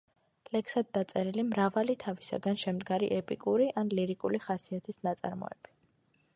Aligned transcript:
ლექსად 0.53 0.87
დაწერილი 0.97 1.43
მრავალი 1.49 1.95
თავისაგან 2.05 2.57
შემდგარი 2.63 3.11
ეპიკური, 3.19 3.69
ან 3.83 3.95
ლირიკული 3.99 4.43
ხასიათის 4.49 5.01
ნაწარმოები. 5.09 5.79